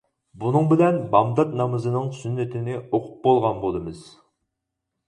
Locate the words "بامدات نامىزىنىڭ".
1.11-2.09